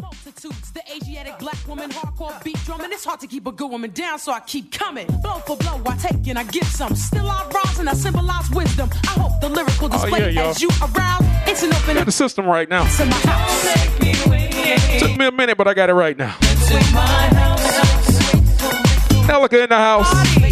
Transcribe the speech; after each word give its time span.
multitudes. 0.00 0.72
The 0.72 0.82
Asiatic 0.94 1.38
black 1.38 1.58
woman, 1.66 1.90
hardcore 1.90 2.42
beat 2.44 2.56
drumming. 2.64 2.90
It's 2.92 3.04
hard 3.04 3.20
to 3.20 3.26
keep 3.26 3.46
a 3.46 3.52
good 3.52 3.70
woman 3.70 3.90
down, 3.90 4.18
so 4.18 4.32
I 4.32 4.40
keep 4.40 4.72
coming. 4.72 5.06
Blow 5.22 5.38
for 5.46 5.56
blow, 5.56 5.80
I 5.86 5.96
take 5.96 6.26
and 6.28 6.38
I 6.38 6.44
give 6.44 6.66
some. 6.66 6.94
Still 6.94 7.28
I 7.30 7.48
rise 7.54 7.78
and 7.78 7.88
I 7.88 7.94
symbolize 7.94 8.50
wisdom. 8.50 8.90
I 9.04 9.20
hope 9.20 9.40
the 9.40 9.48
lyrical 9.48 9.86
oh, 9.86 9.88
display 9.88 10.24
Oh, 10.24 10.28
yeah, 10.28 10.48
as 10.48 10.60
you 10.62 10.68
arouse. 10.80 11.22
It's 11.46 11.62
an 11.62 11.72
open 11.72 12.04
the 12.04 12.12
system 12.12 12.46
right 12.46 12.68
now. 12.68 12.84
to 12.96 13.04
my 13.06 13.12
house. 13.12 15.00
Took 15.00 15.16
me 15.16 15.26
a 15.26 15.32
minute, 15.32 15.56
but 15.56 15.66
I 15.68 15.74
got 15.74 15.88
it 15.90 15.94
right 15.94 16.16
now. 16.16 16.36
Elica 19.28 19.62
in 19.62 19.68
the 19.68 19.76
house. 19.76 20.49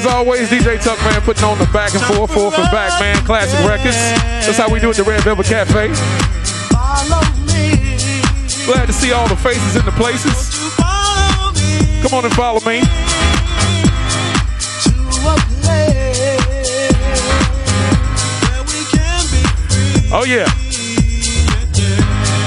As 0.00 0.06
always, 0.06 0.48
DJ 0.48 0.78
Tuckman, 0.78 1.20
putting 1.22 1.44
on 1.44 1.58
the 1.58 1.66
back 1.66 1.92
and 1.92 2.02
forth, 2.02 2.32
forth 2.32 2.58
and 2.58 2.70
back, 2.70 2.98
man. 3.00 3.16
Classic 3.26 3.58
records. 3.68 3.96
That's 4.46 4.56
how 4.56 4.72
we 4.72 4.80
do 4.80 4.88
it 4.88 4.98
at 4.98 5.04
the 5.04 5.10
Red 5.10 5.22
Velvet 5.22 5.46
Cafe. 5.46 5.88
Glad 8.64 8.86
to 8.86 8.92
see 8.92 9.12
all 9.12 9.28
the 9.28 9.36
faces 9.36 9.76
in 9.76 9.84
the 9.84 9.92
places. 9.92 10.54
Come 12.02 12.16
on 12.16 12.24
and 12.24 12.34
follow 12.34 12.60
me. 12.60 12.80
Oh 20.12 20.24
yeah. 20.26 20.48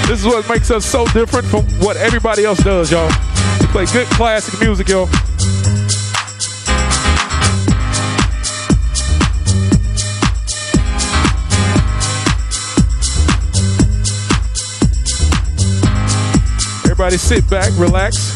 This 0.08 0.20
is 0.20 0.26
what 0.26 0.48
makes 0.48 0.70
us 0.70 0.84
so 0.84 1.06
different 1.08 1.46
from 1.46 1.64
what 1.80 1.96
everybody 1.96 2.44
else 2.44 2.58
does, 2.62 2.90
y'all. 2.90 3.10
We 3.60 3.66
play 3.68 3.86
good 3.86 4.06
classic 4.08 4.60
music, 4.60 4.88
yo. 4.88 5.08
Everybody 17.04 17.18
sit 17.18 17.50
back, 17.50 17.70
relax. 17.78 18.34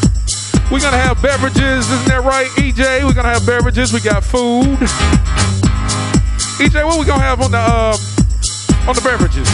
We're 0.69 0.79
gonna 0.79 0.95
have 0.95 1.19
beverages, 1.23 1.89
isn't 1.89 2.07
that 2.07 2.21
right, 2.23 2.45
EJ? 2.49 3.03
We're 3.03 3.15
gonna 3.15 3.33
have 3.33 3.43
beverages. 3.43 3.91
We 3.91 3.99
got 3.99 4.23
food. 4.23 4.77
EJ, 6.61 6.85
what 6.85 6.99
we 6.99 7.05
gonna 7.07 7.23
have 7.23 7.41
on 7.41 7.49
the 7.49 7.57
uh, 7.57 7.97
on 8.87 8.93
the 8.93 9.01
beverages? 9.01 9.49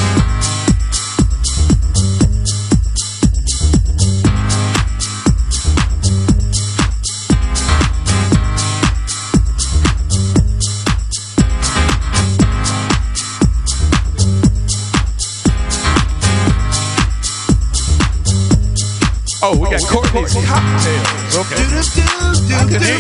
Oh, 19.48 19.56
we 19.56 19.70
got 19.70 19.80
oh, 19.84 19.88
Courtney's 19.94 20.34
cocktails. 20.34 21.38
Okay. 21.38 21.54
Do 21.56 21.70
do 21.70 21.78
do 21.86 22.02
do 22.50 22.66
do 22.66 22.82
do. 22.82 22.98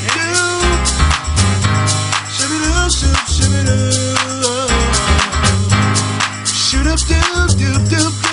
Shibby-doo, 2.29 2.85
shib, 2.85 3.17
shibby-doo. 3.25 4.05
Shoot-up, 6.45 7.01
do, 7.01 7.17
do, 7.57 7.69
do, 7.89 8.24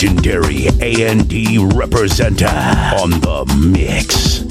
legendary 0.00 0.68
A&D 0.80 1.58
representer 1.58 2.46
on 3.02 3.10
the 3.10 3.44
mix. 3.58 4.42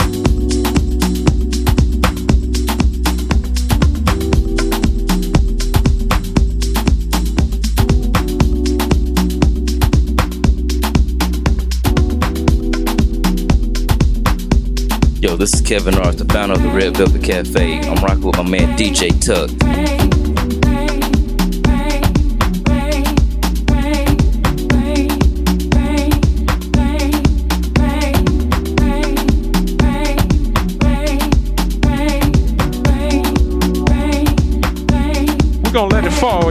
Yo, 15.22 15.38
this 15.38 15.54
is 15.54 15.62
Kevin 15.62 15.96
Norris, 15.96 16.18
the 16.18 16.26
founder 16.26 16.56
of 16.56 16.62
the 16.62 16.70
Red 16.70 16.98
Velvet 16.98 17.24
Cafe. 17.24 17.80
I'm 17.88 18.04
rocking 18.04 18.24
with 18.24 18.36
my 18.36 18.44
man 18.44 18.78
DJ 18.78 19.12
Tuc. 19.12 19.97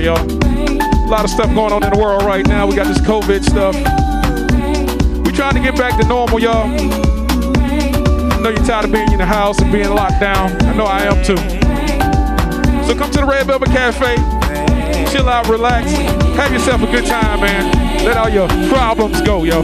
Y'all. 0.06 0.30
A 0.30 1.10
lot 1.10 1.24
of 1.24 1.30
stuff 1.30 1.52
going 1.52 1.72
on 1.72 1.82
in 1.82 1.90
the 1.90 1.98
world 1.98 2.22
right 2.22 2.46
now. 2.46 2.64
We 2.64 2.76
got 2.76 2.86
this 2.86 2.98
COVID 2.98 3.42
stuff. 3.42 3.74
We 5.26 5.32
trying 5.32 5.54
to 5.54 5.60
get 5.60 5.76
back 5.76 6.00
to 6.00 6.06
normal, 6.06 6.38
y'all. 6.38 6.66
I 6.68 8.40
know 8.40 8.50
you're 8.50 8.64
tired 8.64 8.84
of 8.84 8.92
being 8.92 9.10
in 9.10 9.18
the 9.18 9.26
house 9.26 9.58
and 9.60 9.72
being 9.72 9.90
locked 9.90 10.20
down. 10.20 10.52
I 10.62 10.76
know 10.76 10.84
I 10.84 11.02
am 11.02 11.24
too. 11.24 11.36
So 12.86 12.96
come 12.96 13.10
to 13.10 13.18
the 13.18 13.26
Red 13.26 13.48
Velvet 13.48 13.70
Cafe, 13.70 14.14
chill 15.10 15.28
out, 15.28 15.48
relax, 15.48 15.90
have 15.90 16.52
yourself 16.52 16.82
a 16.82 16.86
good 16.86 17.06
time, 17.06 17.40
man. 17.40 18.04
Let 18.04 18.16
all 18.16 18.28
your 18.28 18.46
problems 18.68 19.20
go, 19.22 19.42
yo. 19.42 19.62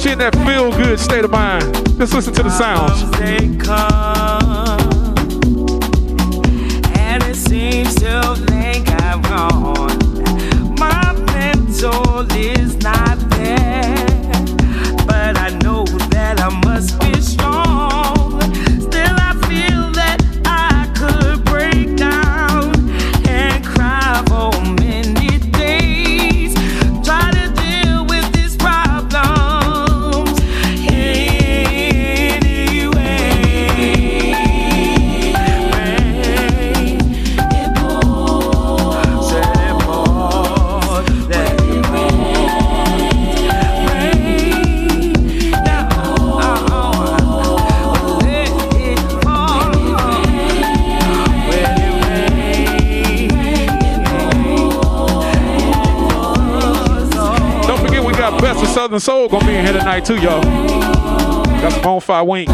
Put 0.00 0.06
you 0.06 0.12
in 0.12 0.18
that 0.18 0.34
feel 0.46 0.70
good 0.70 0.98
state 0.98 1.26
of 1.26 1.30
mind. 1.30 1.74
Just 1.98 2.14
listen 2.14 2.32
to 2.32 2.42
the 2.42 2.48
sounds. 2.48 3.02
And 6.98 7.22
it 7.24 7.36
seems 7.36 7.94
to 7.96 8.34
think 8.46 8.88
I'm. 9.02 9.20
My 10.78 11.12
mental 11.34 12.30
is 12.32 12.76
not 12.76 13.18
there, 13.30 14.09
Southern 58.90 59.00
Soul 59.00 59.28
gonna 59.28 59.46
be 59.46 59.54
in 59.54 59.64
here 59.64 59.72
tonight 59.72 60.04
too, 60.04 60.16
y'all. 60.16 60.42
Got 60.42 61.70
some 61.74 61.84
on 61.86 62.00
fire 62.00 62.24
wings. 62.24 62.50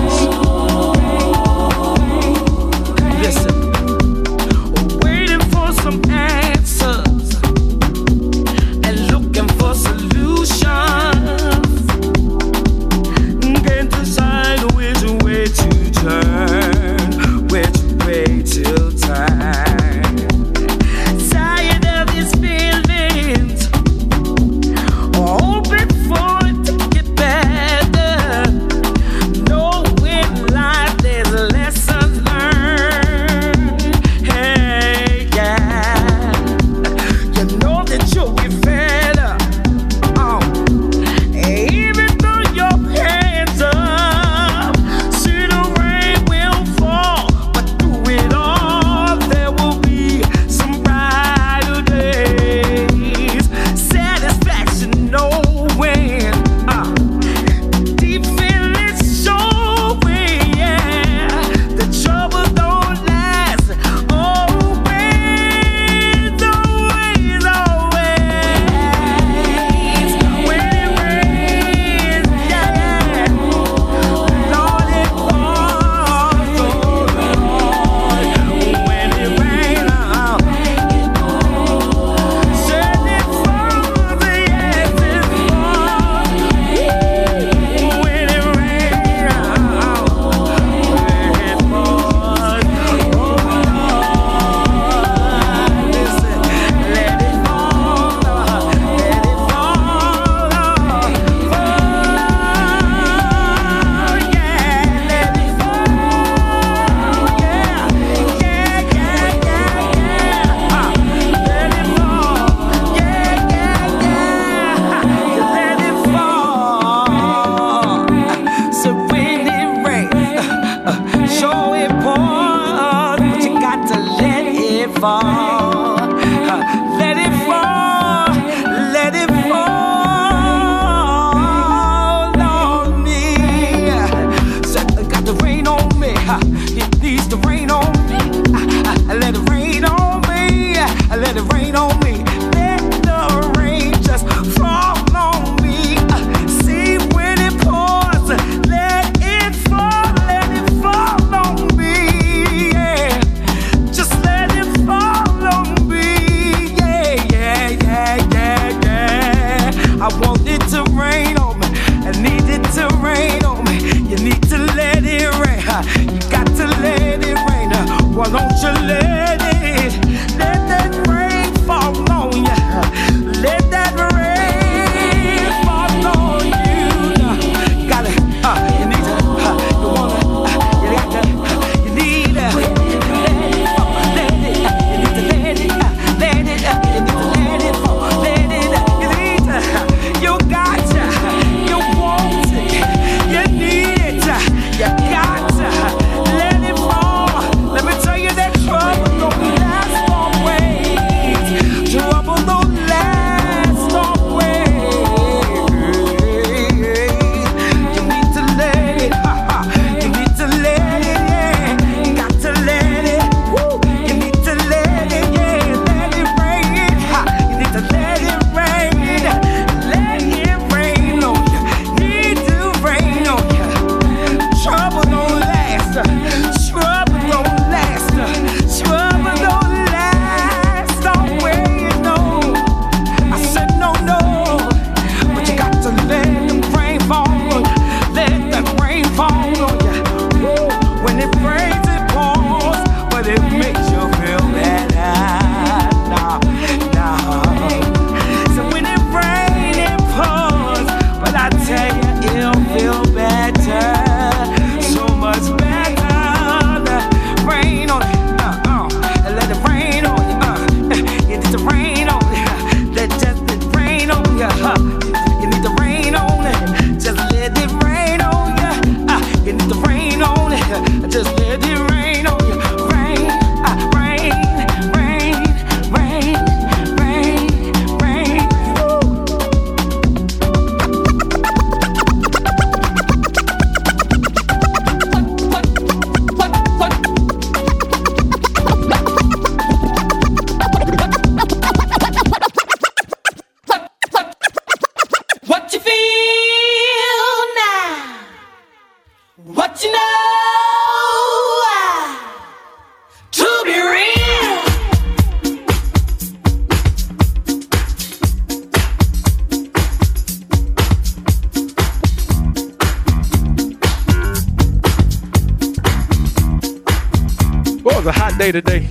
was 318.06 318.14
a 318.14 318.20
hot 318.20 318.38
day 318.38 318.52
today. 318.52 318.80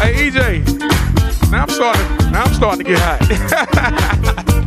hey 0.00 0.30
EJ, 0.30 0.64
now 1.50 1.62
I'm 1.62 1.68
starting. 1.68 2.32
Now 2.32 2.44
I'm 2.44 2.54
starting 2.54 2.84
to 2.84 2.90
get 2.90 2.98
hot. 2.98 4.52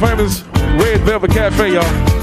famous 0.00 0.49
Red 0.90 1.02
Velvet 1.02 1.30
Cafe, 1.30 1.68
y'all. 1.74 2.19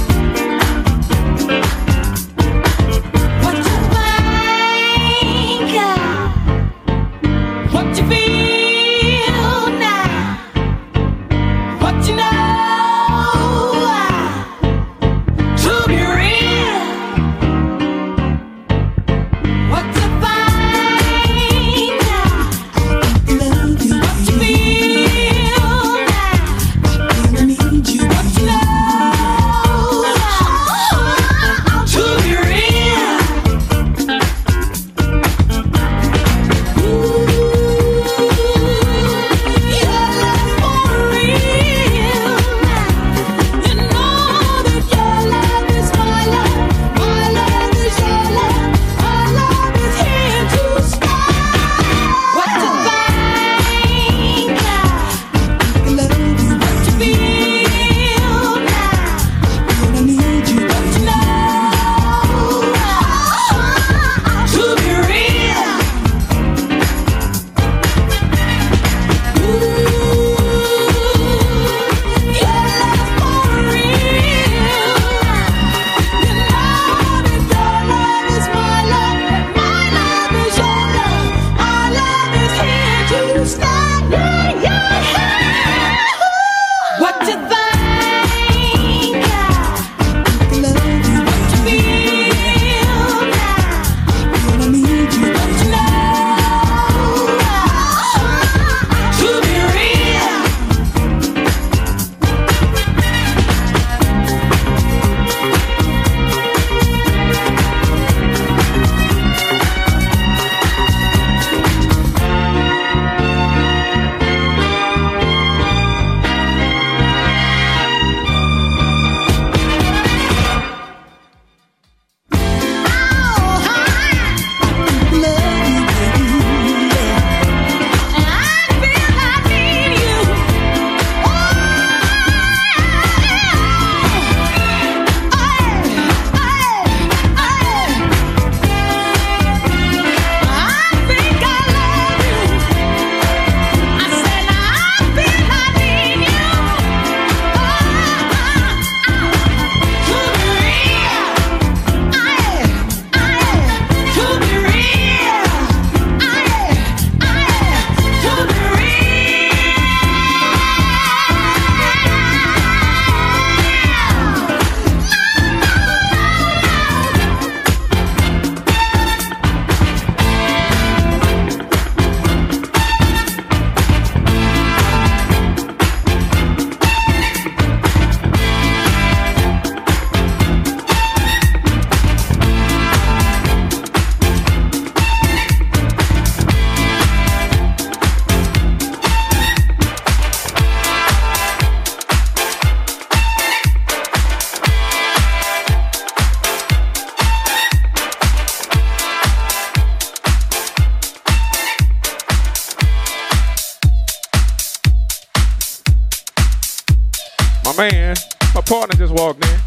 Man. 207.78 208.16
My 208.56 208.62
partner 208.62 208.96
just 208.96 209.14
walked 209.14 209.46
in. 209.46 209.60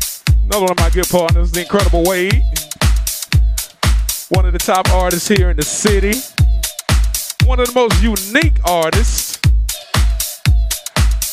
Another 0.44 0.62
one 0.62 0.70
of 0.73 0.79
my 0.79 0.90
good 0.90 1.09
partners, 1.09 1.53
the 1.53 1.61
incredible 1.61 2.03
Wade. 2.03 2.42
One 4.31 4.44
of 4.44 4.53
the 4.53 4.59
top 4.59 4.88
artists 4.90 5.29
here 5.29 5.51
in 5.51 5.57
the 5.57 5.62
city. 5.62 6.18
One 7.46 7.61
of 7.61 7.68
the 7.68 7.73
most 7.73 8.03
unique 8.03 8.59
artists. 8.64 9.38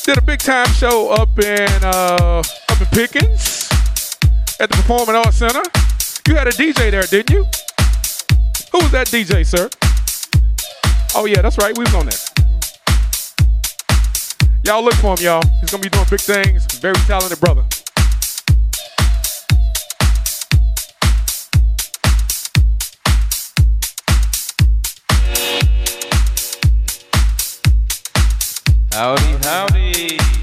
Did 0.04 0.20
a 0.20 0.22
big 0.22 0.40
time 0.40 0.68
show 0.68 1.10
up 1.10 1.38
in 1.40 1.68
uh, 1.84 2.44
up 2.70 2.82
in 2.82 2.88
Pickens 2.88 3.70
at 4.60 4.70
the 4.70 4.76
Performing 4.78 5.16
Arts 5.16 5.38
Center. 5.38 5.64
You 6.28 6.36
had 6.36 6.48
a 6.48 6.52
DJ 6.52 6.92
there, 6.92 7.04
didn't 7.04 7.32
you? 7.32 7.44
Who 8.72 8.80
was 8.80 8.92
that 8.92 9.08
DJ, 9.08 9.46
sir? 9.46 9.70
Oh 11.16 11.26
yeah, 11.26 11.42
that's 11.42 11.58
right. 11.58 11.76
We 11.78 11.84
was 11.84 11.94
on 11.96 12.06
there. 12.06 12.27
Y'all 14.68 14.84
look 14.84 14.96
for 14.96 15.16
him, 15.16 15.24
y'all. 15.24 15.42
He's 15.62 15.72
gonna 15.72 15.82
be 15.82 15.88
doing 15.88 16.06
big 16.10 16.20
things. 16.20 16.66
Very 16.82 16.94
talented 17.08 17.40
brother. 17.40 17.64
Howdy, 28.92 29.38
howdy. 29.48 30.37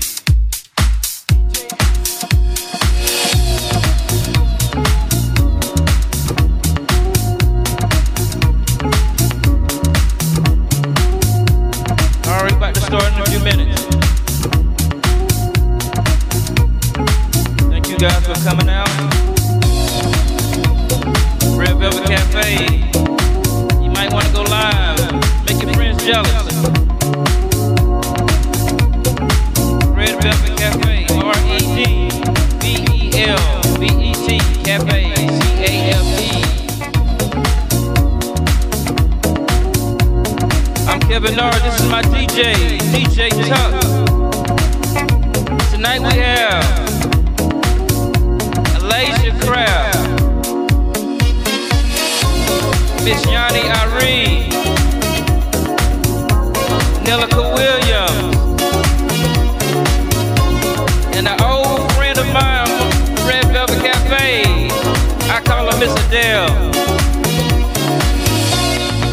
You 17.95 18.01
guys 18.01 18.27
for 18.27 18.35
coming 18.43 18.69
out. 18.69 18.89
Red 21.57 21.79
Velvet 21.79 22.05
Cafe. 22.09 22.67
You 23.81 23.91
might 23.91 24.13
want 24.13 24.27
to 24.27 24.33
go 24.33 24.43
live. 24.43 24.99
Make 25.47 25.63
your 25.63 25.73
friends 25.75 26.03
jealous. 26.03 26.55
Red 29.95 30.21
Velvet 30.21 30.59
Cafe, 30.59 31.07
R 31.09 31.37
E 31.47 31.59
D 31.77 32.11
V 32.59 32.65
E 32.91 32.99
L 33.29 33.63
V 33.79 33.87
E 33.87 34.13
T 34.27 34.29
Cafe, 34.65 35.15
C 35.15 35.23
A 35.63 35.71
F 35.95 36.07
E. 36.19 36.29
I'm 40.89 40.99
Kevin 41.03 41.37
Norris, 41.37 41.63
this 41.63 41.79
is 41.81 41.87
my 41.89 42.03
DJ, 42.03 42.55
DJ 42.55 42.74
Miss 65.85 66.07
Adele. 66.07 66.73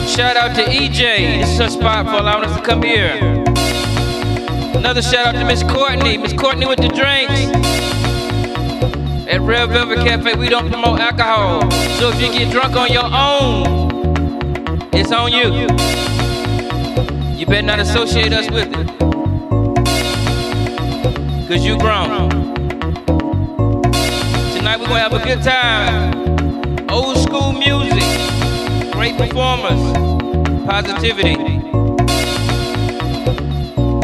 Shout 0.08 0.38
out 0.38 0.56
to 0.56 0.64
EJ, 0.64 1.42
this 1.42 1.50
is 1.50 1.58
her 1.58 1.70
spot 1.70 2.06
for 2.06 2.14
allowing 2.14 2.46
us 2.46 2.56
to 2.56 2.64
come 2.64 2.82
here. 2.82 3.18
Another 4.78 5.02
shout 5.02 5.28
out 5.28 5.34
to 5.34 5.44
Miss 5.44 5.64
Courtney, 5.64 6.18
Miss 6.18 6.32
Courtney 6.32 6.66
with 6.66 6.80
the 6.80 6.88
drinks. 6.88 7.52
At 9.28 9.42
Red 9.42 9.72
Velvet 9.72 9.98
Cafe, 9.98 10.36
we 10.36 10.48
don't 10.48 10.70
promote 10.70 11.02
alcohol. 11.02 11.70
So 12.00 12.10
if 12.14 12.22
you 12.22 12.32
get 12.32 12.50
drunk 12.54 12.78
on 12.78 12.90
your 12.90 13.04
own, 13.04 14.88
it's 14.94 15.12
on 15.12 15.34
you. 15.34 15.52
You 17.38 17.46
better 17.48 17.68
not 17.68 17.80
associate 17.82 18.32
us 18.32 18.50
with 18.50 18.70
it. 18.74 18.88
Cause 21.50 21.66
you 21.66 21.78
grown. 21.78 22.30
Tonight 24.56 24.80
we're 24.80 24.88
gonna 24.88 25.00
have 25.00 25.14
a 25.14 25.26
good 25.26 25.44
time. 25.44 26.21
Old 26.92 27.18
school 27.20 27.54
music, 27.54 28.04
great 28.92 29.16
performers, 29.16 29.80
positivity. 30.68 31.36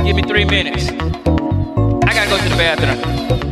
Give 0.05 0.15
me 0.15 0.21
three 0.21 0.45
minutes. 0.45 0.87
I 0.89 2.13
gotta 2.13 2.29
go 2.29 2.37
to 2.37 2.49
the 2.49 2.55
bathroom. 2.57 3.46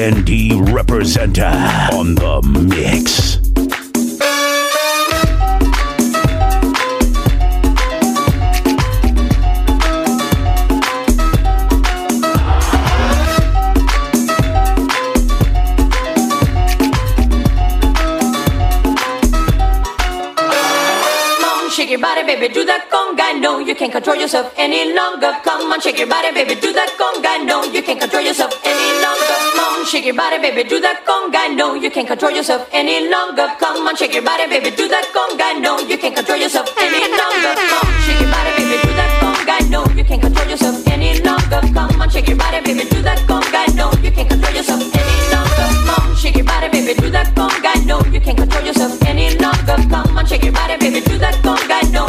A&D 0.00 0.52
representer 0.72 1.52
on 1.92 2.14
the 2.14 2.40
mix. 2.72 3.36
Shake 21.76 21.90
your 21.90 21.98
body, 22.00 22.22
baby, 22.24 22.48
do 22.52 22.64
that 22.64 22.88
conga. 22.90 23.40
No, 23.40 23.58
you 23.58 23.74
can't 23.74 23.92
control 23.92 24.16
yourself 24.16 24.52
any 24.56 24.94
longer. 24.94 25.36
Come 25.44 25.70
on, 25.70 25.80
shake 25.80 25.98
your 25.98 26.08
body, 26.08 26.32
baby, 26.32 26.58
do 26.58 26.72
that 26.72 26.90
shake 30.00 30.06
your 30.06 30.16
body, 30.16 30.38
baby, 30.40 30.66
do 30.66 30.80
that 30.80 31.04
conga. 31.04 31.54
No, 31.54 31.74
you 31.74 31.90
can't 31.90 32.08
control 32.08 32.32
yourself 32.32 32.66
any 32.72 33.10
longer. 33.10 33.48
Come 33.60 33.86
on, 33.86 33.94
shake 33.96 34.14
your 34.14 34.22
body, 34.22 34.48
baby, 34.48 34.74
do 34.74 34.88
that 34.88 35.04
conga. 35.12 35.60
No, 35.60 35.78
you 35.80 35.98
can't 35.98 36.16
control 36.16 36.38
yourself 36.38 36.72
any 36.78 37.04
longer. 37.04 37.52
Come 37.68 37.84
on, 37.84 38.00
shake 38.08 38.20
your 38.20 38.32
body, 38.32 38.50
baby, 38.56 38.80
do 38.80 38.92
that 38.96 39.12
conga. 39.20 39.56
No, 39.68 39.84
you 39.92 40.04
can't 40.04 40.22
control 40.22 40.48
yourself 40.48 40.86
any 40.88 41.20
longer. 41.20 41.60
Come 41.76 42.00
on, 42.00 42.08
shake 42.08 42.28
your 42.28 42.38
body, 42.38 42.60
baby, 42.64 42.88
do 42.88 43.02
that 43.02 43.18
conga. 43.28 43.76
No, 43.76 43.92
you 44.00 44.10
can't 44.10 44.28
control 44.30 44.54
yourself 44.54 44.80
any 44.80 45.16
longer. 45.36 45.68
Come 45.84 46.16
shake 46.16 46.36
your 46.36 46.44
body, 46.44 46.68
baby, 46.68 46.94
do 47.00 47.10
that 47.10 47.34
conga. 47.34 47.72
No, 47.84 48.00
you 48.12 48.20
can't 48.20 48.38
control 48.38 48.64
yourself 48.64 49.02
any 49.02 49.36
longer. 49.36 49.76
Come 49.90 50.16
on, 50.16 50.24
shake 50.24 50.44
your 50.44 50.52
body, 50.52 50.76
baby, 50.80 51.00
do 51.00 51.18
that 51.18 51.34
conga. 51.44 51.92
No, 51.92 52.08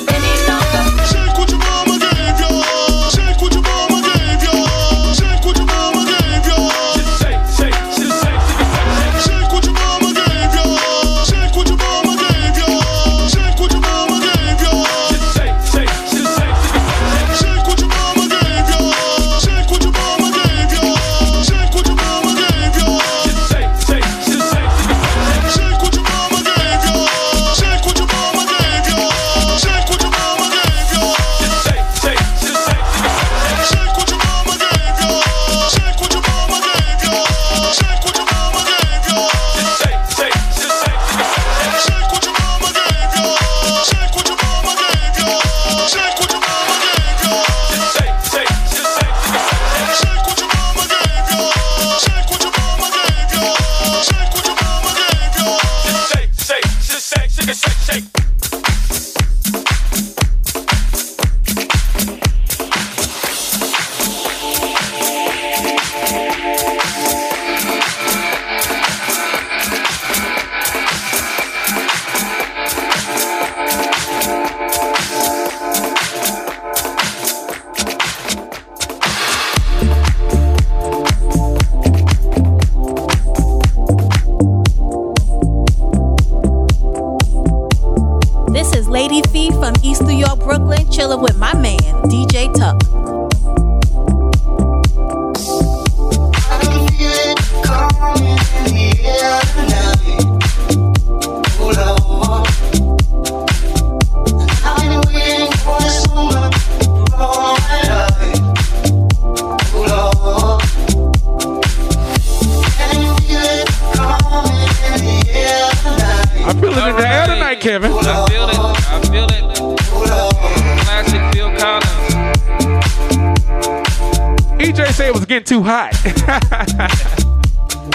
EJ 124.91 124.93
say 124.93 125.07
it 125.07 125.13
was 125.13 125.25
getting 125.25 125.45
too 125.45 125.63
hot. 125.63 125.93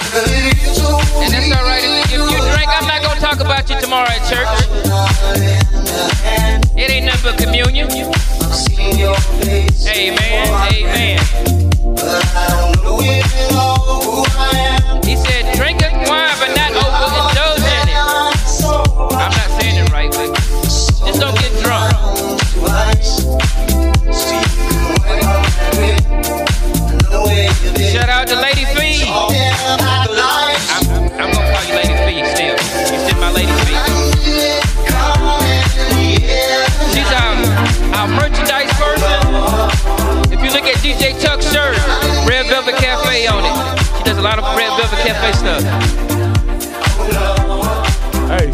And 0.09 1.33
that's 1.33 1.51
all 1.55 1.63
right. 1.63 1.83
If 1.83 2.11
you 2.11 2.19
drink, 2.27 2.69
I'm 2.69 2.87
not 2.87 3.01
gonna 3.01 3.19
talk 3.19 3.39
about 3.39 3.69
you 3.69 3.79
tomorrow 3.79 4.07
at 4.09 4.21
church. 4.29 4.47
It 6.77 6.89
ain't 6.91 7.05
nothing 7.05 7.31
but 7.31 7.37
communion. 7.39 7.89
Amen. 9.87 10.47
Amen. 10.73 11.17
DJ 40.87 41.11
Tuc's 41.19 41.51
shirt, 41.51 41.75
Red 42.25 42.47
Velvet 42.47 42.75
Cafe 42.75 43.27
on 43.27 43.43
it. 43.43 43.97
She 43.97 44.03
does 44.05 44.17
a 44.17 44.21
lot 44.21 44.39
of 44.39 44.45
Red 44.55 44.71
Velvet 44.79 44.99
Cafe 45.05 45.33
stuff. 45.33 45.61
hey, 48.31 48.51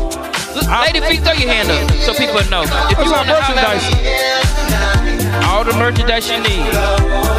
Lady 0.81 0.99
Fee, 1.05 1.23
throw 1.23 1.33
your 1.33 1.49
hand 1.49 1.69
up 1.69 1.91
so 2.01 2.11
people 2.13 2.41
know. 2.49 2.63
If 2.89 2.97
you 2.97 3.13
our 3.13 3.23
want 3.23 3.27
merchandise. 3.27 3.83
at 4.73 5.43
all 5.45 5.63
the 5.63 5.73
merchandise 5.73 6.27
you 6.27 6.39
need, 6.39 6.73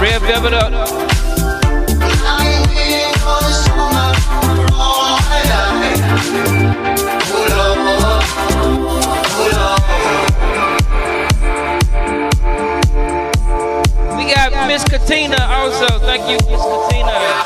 Red 0.01 0.23
Velvet 0.23 0.55
up. 0.55 1.14
Got 14.35 14.67
Miss 14.67 14.85
Katina 14.85 15.37
also. 15.49 15.99
Thank 16.01 16.29
you, 16.29 16.37
Miss 16.51 16.63
Katina. 16.63 17.44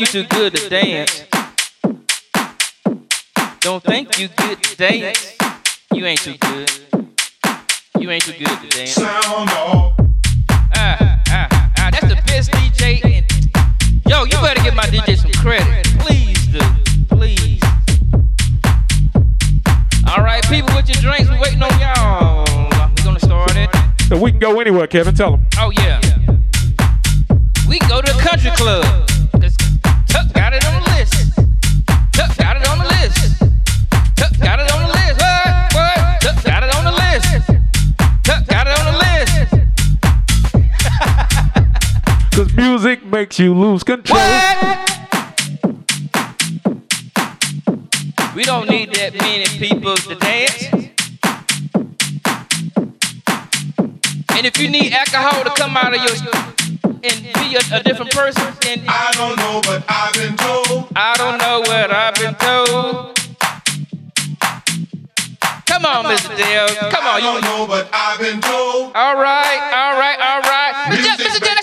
Think 0.00 0.14
you 0.14 0.22
too 0.22 0.28
good 0.34 0.54
to 0.54 0.68
dance. 0.70 1.24
Don't 3.60 3.82
think 3.82 4.18
you 4.18 4.28
good 4.28 4.62
to 4.62 4.76
dance. 4.76 5.36
You 5.92 6.06
ain't 6.06 6.20
too 6.20 6.36
good. 6.38 6.70
You 7.98 8.10
ain't 8.10 8.22
too 8.24 8.32
good 8.32 8.48
to 8.48 8.68
dance. 8.68 8.92
Sound 8.92 9.50
off. 9.50 10.00
Ah, 10.74 11.22
ah, 11.28 11.48
ah, 11.78 11.90
that's 11.92 12.08
the 12.08 12.22
best 12.26 12.50
DJ. 12.52 13.04
In- 13.04 13.24
Yo, 14.06 14.24
you 14.24 14.32
better 14.40 14.62
give 14.62 14.74
my 14.74 14.84
DJ 14.84 15.18
some 15.18 15.32
credit. 15.32 15.86
Please 15.98 16.46
do. 16.46 16.60
Please. 17.14 17.60
All 20.08 20.24
right, 20.24 20.42
people 20.48 20.74
with 20.74 20.88
your 20.88 21.00
drinks, 21.02 21.28
we 21.30 21.38
waiting 21.40 21.62
on 21.62 21.78
y'all. 21.78 22.44
We're 22.96 23.04
gonna 23.04 23.20
start 23.20 23.54
it. 23.54 23.68
So 24.08 24.18
we 24.18 24.30
can 24.30 24.40
go 24.40 24.60
anywhere, 24.60 24.86
Kevin. 24.86 25.14
Tell 25.14 25.32
them. 25.32 25.46
Oh 25.58 25.70
yeah. 25.76 26.00
We 27.68 27.78
can 27.78 27.88
go 27.88 28.00
to 28.00 28.12
the 28.12 28.18
country 28.18 28.50
club. 28.52 29.09
Music 42.60 43.02
makes 43.04 43.38
you 43.38 43.54
lose 43.54 43.82
control. 43.82 44.18
What? 44.18 44.76
We 48.36 48.44
don't 48.44 48.68
need 48.68 48.94
that 48.94 49.14
many 49.14 49.46
people 49.58 49.96
to 49.96 50.14
dance. 50.16 50.68
And 54.36 54.46
if 54.46 54.58
you 54.58 54.68
need 54.68 54.92
alcohol 54.92 55.42
to 55.44 55.50
come 55.56 55.74
out 55.76 55.94
of 55.94 56.00
your 56.04 56.14
and 57.02 57.22
be 57.40 57.56
a, 57.56 57.62
a 57.78 57.82
different 57.82 58.12
person, 58.12 58.52
then 58.60 58.84
I 58.86 59.10
don't 59.16 59.36
know, 59.38 59.60
but 59.64 59.82
I've 59.88 60.12
been 60.12 60.36
told. 60.36 60.92
I 60.94 61.14
don't 61.16 61.38
know 61.38 61.60
what 61.60 61.90
I've 61.90 62.14
been 62.16 62.34
told. 62.34 63.16
Come 65.64 65.86
on, 65.86 66.04
Mr. 66.04 66.36
Dale. 66.36 66.68
Come 66.90 67.06
on, 67.06 67.16
I 67.16 67.20
don't 67.20 67.36
you. 67.36 67.40
know, 67.40 67.66
but 67.66 67.88
I've 67.92 68.20
been 68.20 68.40
told. 68.40 68.92
All 68.94 69.16
right, 69.16 69.60
all 69.72 69.98
right, 69.98 70.18
all 70.20 70.40
right 70.42 70.59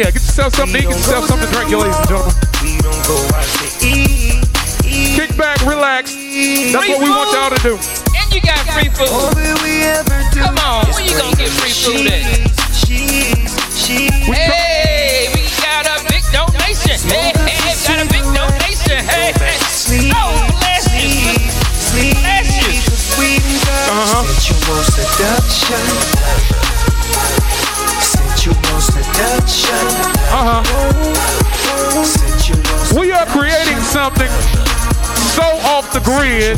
Yeah, 0.00 0.08
get 0.10 0.24
yourself 0.24 0.54
something 0.54 0.80
to 0.80 0.80
eat, 0.80 0.88
get 0.88 0.96
yourself 0.96 1.28
something 1.28 1.44
to 1.44 1.52
drink, 1.52 1.68
you 1.68 1.76
ladies 1.76 1.92
and 2.00 2.08
gentlemen. 2.08 2.32
We 2.64 2.80
don't 2.80 3.04
go 3.04 3.20
out 3.36 3.44
to 3.44 3.68
eat. 3.84 4.40
eat. 4.88 5.12
Kick 5.12 5.36
back, 5.36 5.60
relax. 5.68 6.16
That's 6.16 6.72
Free 6.72 6.96
what 6.96 7.04
we 7.04 7.12
want 7.12 7.28
y'all 7.36 7.52
to 7.52 7.60
do. 7.60 7.76
And 8.16 8.24
you 8.32 8.40
got 8.40 8.64
free 8.72 8.88
food. 8.88 9.12
All 9.12 9.28
that 9.28 9.60
we 9.60 9.84
ever 9.84 10.24
Come 10.32 10.56
on, 10.64 10.88
is 10.88 10.96
where 10.96 11.04
you 11.04 11.12
gonna 11.20 11.36
get 11.36 11.52
free 11.52 11.76
food 11.76 12.08
at? 12.08 12.24
Cheese, 12.80 13.52
cheese, 13.76 14.24
Hey, 14.24 15.28
we 15.36 15.44
got 15.60 15.84
a 15.84 16.00
big 16.08 16.24
donation. 16.32 16.96
Hey, 17.04 17.36
hey, 17.44 17.76
got 17.84 18.00
a 18.00 18.08
big 18.08 18.24
donation. 18.32 19.04
Hey, 19.04 19.36
hey. 19.36 19.60
sleep, 19.68 20.16
Oh, 20.16 20.32
bless 20.64 20.88
you. 20.96 21.12
sleep, 21.12 21.44
sleep. 21.76 22.16
Bless 22.24 22.48
you. 22.56 22.72
Uh-huh. 23.92 24.24
Uh 29.22 30.62
huh. 30.62 30.62
We 32.98 33.12
are 33.12 33.26
creating 33.26 33.78
something 33.80 34.30
so 35.34 35.42
off 35.68 35.92
the 35.92 36.00
grid 36.00 36.56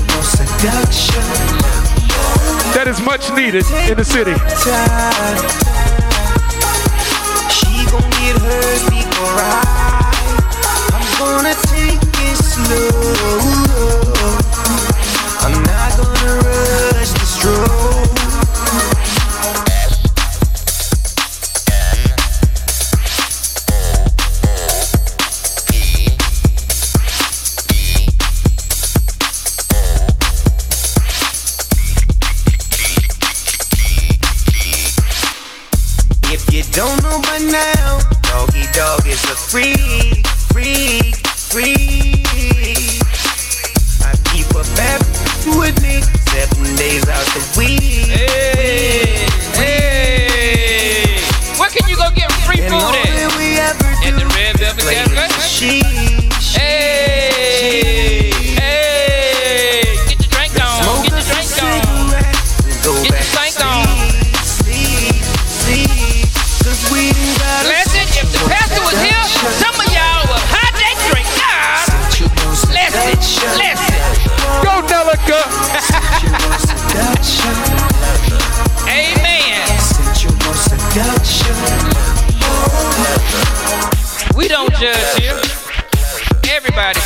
that 2.72 2.86
is 2.86 3.00
much 3.00 3.32
needed 3.32 3.64
in 3.90 3.96
the 3.96 4.04
city. 4.04 4.34
Gonna 11.18 11.54
take 11.54 12.00
it 12.02 12.36
slow. 12.36 13.61
You 36.62 36.70
don't 36.70 37.02
know 37.02 37.20
by 37.22 37.38
now, 37.50 37.98
Doggy 38.22 38.62
Dogg 38.72 39.04
is 39.04 39.24
a 39.24 39.34
freak, 39.34 40.24
freak, 40.26 41.16
freak. 41.26 42.22
I 44.00 44.14
keep 44.30 44.46
a 44.50 44.62
bad 44.78 45.00
with 45.58 45.82
me 45.82 46.02
seven 46.30 46.76
days 46.76 47.08
out 47.08 47.26
the 47.34 47.42
week. 47.58 48.06
Hey, 48.06 49.26
hey. 49.58 51.18
Where 51.58 51.68
can 51.68 51.88
you 51.88 51.96
go 51.96 52.08
get 52.14 52.30
free 52.46 52.58
food 52.58 52.94
at? 52.94 53.10
that 53.10 53.34
we 53.36 53.58
ever 53.58 53.90
At 54.06 54.20
the 54.20 54.26
Red 54.32 54.56
Velvet 54.60 54.84
Cafe? 54.84 55.91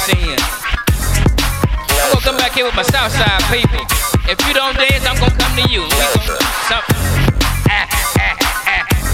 Everybody's. 0.08 0.40
I'm 1.90 2.12
gonna 2.12 2.20
come 2.22 2.36
back 2.36 2.52
here 2.52 2.64
with 2.64 2.76
my 2.76 2.82
Southside 2.82 3.42
people. 3.50 3.80
If 4.30 4.38
you 4.46 4.54
don't 4.54 4.76
dance, 4.76 5.04
I'm 5.04 5.18
gonna 5.18 5.34
come 5.34 5.56
to 5.56 5.62
you. 5.68 5.82
We 5.82 5.88
gon' 5.90 6.38
some, 6.70 6.84
ah, 7.66 7.74
ah, 7.74 8.22
ah, 8.22 8.38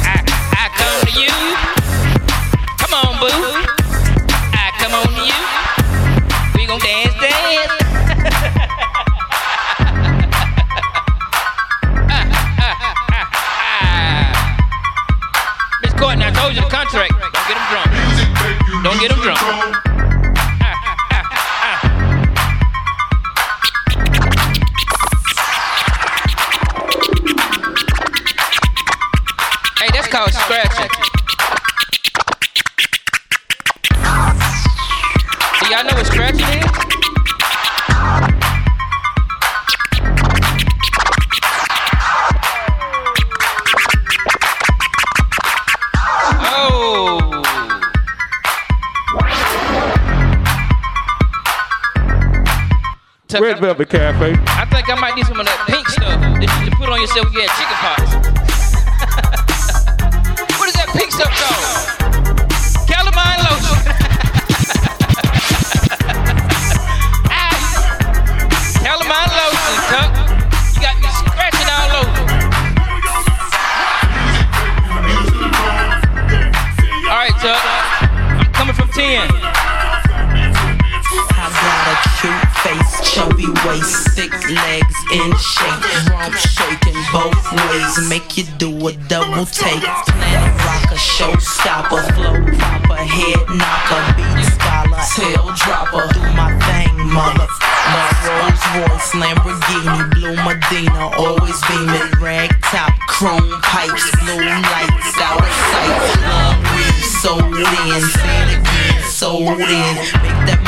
ah, 0.05 0.21
I 0.53 0.69
come 0.77 0.93
to 1.01 1.09
you. 1.17 1.33
Come 2.77 2.93
on, 2.93 3.17
boo. 3.17 3.65
I 4.53 4.69
come 4.77 4.93
on 4.93 5.09
to 5.09 5.25
you. 5.25 5.41
We 6.61 6.67
gon' 6.67 6.79
dance, 6.81 7.15
dance. 7.25 7.73
Miss 15.83 15.95
Courtney, 15.95 16.27
I 16.27 16.31
told 16.33 16.55
you 16.55 16.61
the 16.61 16.69
contract. 16.69 17.13
Don't 17.17 17.33
get 17.49 17.57
him 17.57 17.65
drunk. 17.73 17.89
Don't 18.85 19.01
get 19.01 19.11
him 19.11 19.21
drunk. 19.23 19.92
Tuc- 53.33 53.41
Red 53.41 53.59
Velvet 53.61 53.89
Cafe. 53.89 54.37
I 54.47 54.67
think 54.67 54.91
I 54.91 54.95
might 54.95 55.17
need 55.17 55.25
some 55.25 55.41
of 55.41 55.47
that 55.47 55.65
pink 55.67 55.89
stuff 55.89 56.21
that 56.21 56.43
you 56.43 56.49
can 56.69 56.77
put 56.77 56.91
on 56.91 57.01
yourself 57.01 57.25
when 57.33 57.33
you 57.33 57.41
had 57.49 57.57
chicken 57.57 57.77
pox. 57.81 58.13
what 60.61 60.69
is 60.69 60.75
that 60.77 60.93
pink 60.93 61.09
stuff 61.09 61.33
called? 61.41 61.65
Calamine 62.85 63.41
lotion. 63.49 63.81
ah, 67.33 67.57
calamine 68.85 69.33
lotion, 69.33 69.77
Tuc. 69.89 70.13
You 70.77 70.85
got 70.85 71.01
me 71.01 71.09
scratching 71.25 71.73
all 71.73 72.05
over. 72.05 72.13
All 77.09 77.17
right, 77.17 77.33
Tuc. 77.41 77.72
Waist, 83.67 84.09
thick 84.11 84.33
legs 84.33 84.97
in 85.13 85.31
shape, 85.37 86.11
rump 86.11 86.35
shaking 86.35 86.99
both 87.13 87.53
ways, 87.53 88.09
make 88.09 88.37
you 88.37 88.45
do 88.59 88.71
a 88.89 88.93
double 89.09 89.47
take. 89.47 89.83
Planet 89.83 90.55
rocker, 90.65 90.97
showstopper, 90.97 92.03
flow 92.15 92.39
popper, 92.59 93.03
head 93.03 93.43
knocker, 93.49 94.03
beat 94.17 94.45
scholar, 94.45 95.03
tail 95.15 95.47
dropper. 95.57 96.13
Do 96.13 96.21
my 96.35 96.51
thing, 96.67 96.95
mother. 97.13 97.47
My 97.93 98.09
Rolls 98.25 98.65
Royce, 98.79 99.11
Lamborghini, 99.13 100.11
blue 100.15 100.37
Medina, 100.47 101.11
always 101.19 101.61
beaming, 101.67 102.11
rag 102.21 102.51
top, 102.63 102.93
chrome 103.09 103.61
pipes, 103.63 104.11
blue 104.21 104.39
lights, 104.39 105.19
out 105.19 105.43
of 105.43 105.55
sight. 105.71 106.23
Love 106.23 106.63
weed, 106.73 107.03
sold 107.03 107.55
in, 107.55 107.67
it 107.67 108.59
again, 108.59 109.03
sold 109.03 109.61
in. 109.61 109.95
Make 110.23 110.41
that 110.47 110.62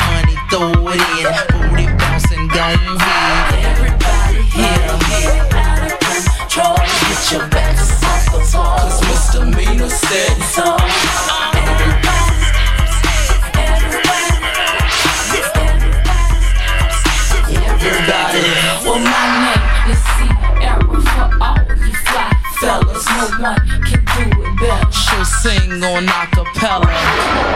on 25.85 26.07
acapella. 26.07 26.89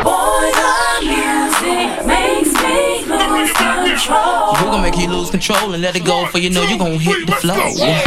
Boy, 0.06 0.54
the 0.54 1.02
music 1.02 2.06
makes 2.06 2.54
me 2.62 3.02
lose 3.10 3.54
control. 3.58 4.54
We're 4.54 4.70
gonna 4.70 4.84
make 4.84 4.98
you 4.98 5.10
lose 5.10 5.32
control 5.32 5.74
and 5.74 5.82
let 5.82 5.96
it 5.96 6.06
go, 6.06 6.26
for 6.28 6.38
you 6.38 6.50
know 6.50 6.62
you're 6.63 6.78
gonna 6.78 6.98
hit 6.98 7.26
the 7.26 7.34
flow. 7.42 7.58
Yeah. 7.74 8.06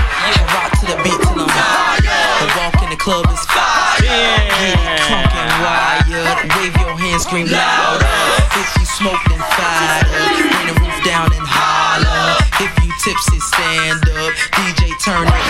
Rock 0.54 0.70
to 0.78 0.86
the 0.86 0.96
beat 1.02 1.18
till 1.26 1.42
I'm 1.42 1.50
high. 1.50 1.98
The 2.38 2.46
walk 2.54 2.82
in 2.84 2.90
the 2.90 2.96
club 2.96 3.26
is 3.34 3.42
fire. 3.50 3.98
Get 3.98 5.00
crunk 5.10 5.34
and 5.34 5.52
wired. 5.58 6.38
Wave 6.54 6.76
your 6.78 6.94
hands, 7.02 7.22
scream 7.26 7.46
louder. 7.50 8.06
If 8.54 8.68
you 8.78 8.86
smoke, 8.86 9.22
then 9.26 9.42
fire. 9.58 10.06
Bring 10.06 10.66
the 10.70 10.76
roof 10.78 10.98
down 11.02 11.34
and 11.34 11.46
holler. 11.46 12.38
If 12.62 12.70
you 12.78 12.90
tipsy, 13.02 13.40
stand 13.42 14.06
up. 14.22 14.32
DJ, 14.54 14.94
turn 15.02 15.26
it 15.26 15.41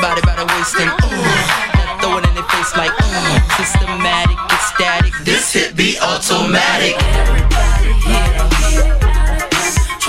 body 0.00 0.22
by 0.22 0.34
the 0.36 0.46
waist 0.46 0.74
and 0.80 0.90
ooh. 0.90 1.22
Now 1.76 1.98
throw 2.00 2.18
it 2.18 2.28
in 2.28 2.34
their 2.34 2.48
face 2.50 2.72
like 2.76 2.92
ooh. 2.92 3.38
Systematic, 3.58 4.38
ecstatic, 4.50 5.12
this 5.24 5.52
hit 5.52 5.76
be 5.76 5.98
automatic. 6.00 6.94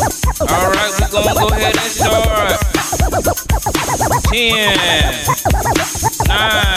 All 0.00 0.06
right, 0.70 0.92
we're 0.98 1.10
gonna 1.10 1.34
go 1.34 1.48
ahead 1.48 1.76
and 1.76 1.90
start. 1.90 2.56
10, 4.32 4.78
9, 6.26 6.70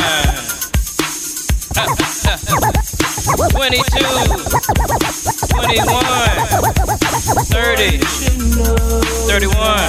22, 3.52 4.04
21, 5.56 6.04
30, 7.48 7.98
31, 9.30 9.80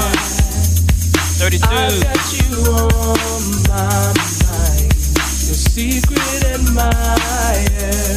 32. 1.35 1.66
you 2.30 2.55
on 2.70 3.18
my 3.66 4.14
mind, 4.47 4.95
your 4.95 5.59
secret 5.59 6.43
admirer. 6.55 8.14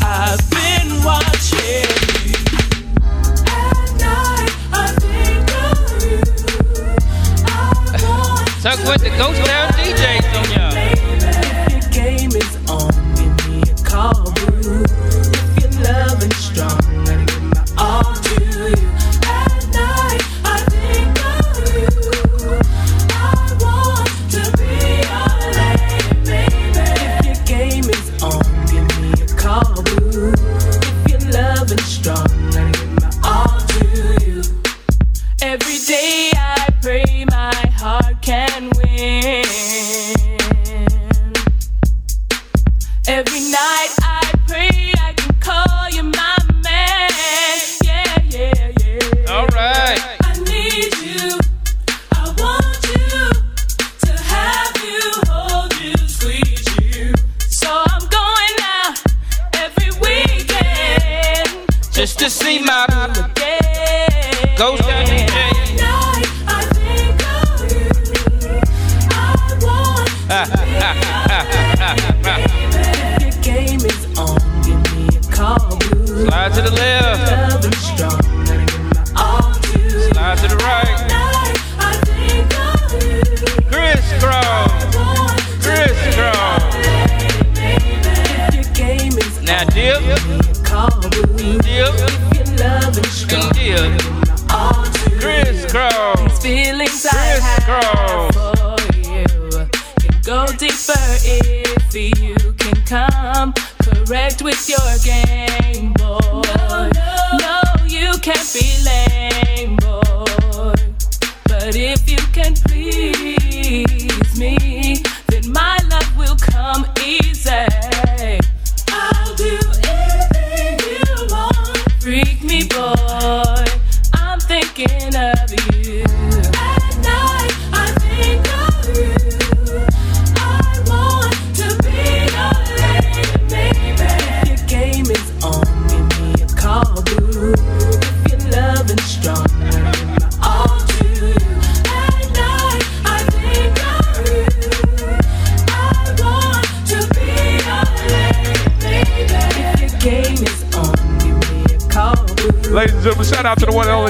I've 0.00 0.40
been 0.48 0.88
watching 1.04 1.84
you. 2.24 2.47
Want 8.68 8.80
Tuc 8.80 8.88
with 8.92 9.02
the 9.02 9.08
Ghost 9.16 9.42
Town 9.46 9.67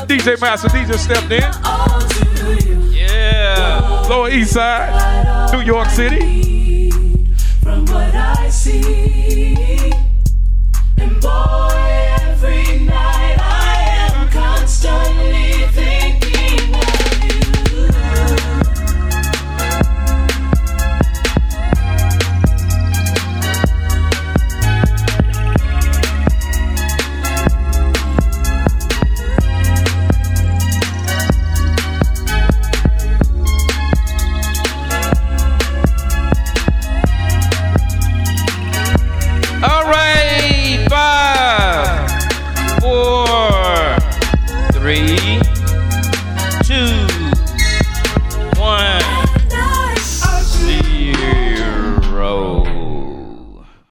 DJ 0.06 0.40
Master 0.40 0.68
DJ 0.68 0.86
just 0.86 1.04
stepped 1.04 1.30
in. 1.30 1.42
Yeah. 2.92 4.06
Lower 4.08 4.30
East 4.30 4.52
Side, 4.52 5.52
New 5.52 5.60
York 5.60 5.88
City. 5.88 6.90
From 7.62 7.84
what 7.86 8.14
I 8.14 8.48
see. 8.48 9.07